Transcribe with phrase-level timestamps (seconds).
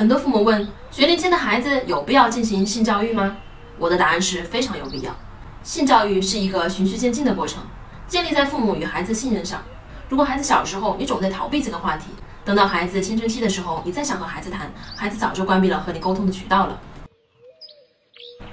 [0.00, 3.36] 很多父母问：学龄前的孩子有必要进行性教育吗？
[3.78, 5.14] 我的答案是非常有必要。
[5.62, 7.62] 性教育是一个循序渐进的过程，
[8.08, 9.62] 建立在父母与孩子信任上。
[10.08, 12.06] 如果孩子小时候你总在逃避这个话题，
[12.46, 16.80] 等到孩子青春期的时候，你再想和孩子谈，孩子早就关闭了和你沟通的渠道了。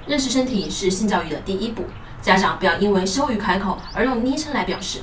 [0.06, 1.86] 认识身体是性教育的第一步，
[2.22, 5.00] 家长不要因为羞于开口而用昵称来表示。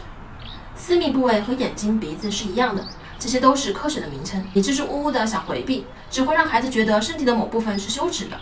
[0.77, 2.85] 私密部位和眼睛、鼻子是一样的，
[3.19, 4.45] 这些都是科学的名称。
[4.53, 8.39] 你支支吾吾的想回避，只会让孩子觉得身体的某部分是羞耻的。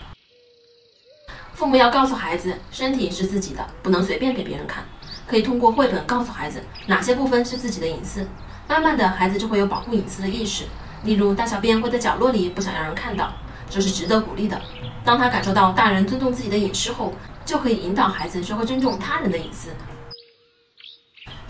[1.55, 4.85] 父母要告诉孩子，身体是自己的，不能随便给别人看。
[5.27, 8.27] 可以通过绘本告诉孩子哪些部分是自己的隐私。
[8.69, 10.65] 慢慢的，孩子就会有保护隐私的意识。
[11.05, 13.33] 例如，大小便会在角落里，不想让人看到，
[13.71, 14.61] 这是值得鼓励的。
[15.05, 17.13] 当他感受到大人尊重自己的隐私后，
[17.45, 19.71] 就可以引导孩子学会尊重他人的隐私。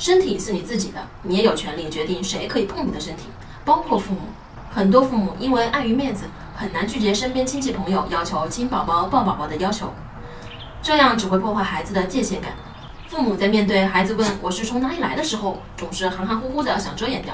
[0.03, 3.27] 身体是你自己的，你也有权利决定谁可以碰你的身体，
[3.65, 4.23] 包括父母。
[4.69, 6.25] 很多父母因为碍于面子，
[6.57, 9.93] 很难拒绝身边亲戚朋友要求亲宝宝、抱宝宝的要求，
[10.83, 12.51] 这样只会破坏孩子的界限感。
[13.07, 17.33] 父母在面对孩子问我是从哪里来的时候，总是含含糊糊的想遮掩掉。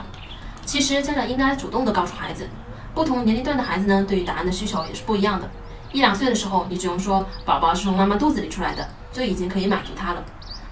[0.67, 2.47] 其实家长应该主动的告诉孩子，
[2.92, 5.48] 不同年龄段的孩子呢，对于答案的需求也是不一样的。
[5.91, 10.23] 一两岁的时候，你只用说宝宝是从妈妈肚子里出来的，就已经可以满足他了。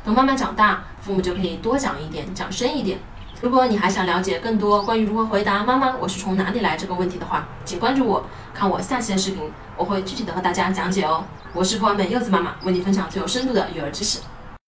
[0.07, 2.97] 等慢慢长大，父母就可以多讲一点，讲深一点。
[3.41, 11.25] 如果你还想了解更多关于如何回答“妈妈，我是从哪里来”这个问题的话，请关注我，看我下期的视频，我会具体的和大家讲解哦。
[11.53, 14.21] 我是不完美柚子妈妈，为你分享最有深度的育儿知识。